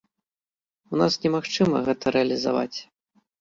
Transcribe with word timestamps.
У 0.95 0.99
нас 1.01 1.17
немагчыма 1.25 1.83
гэта 1.91 2.15
рэалізаваць. 2.17 2.77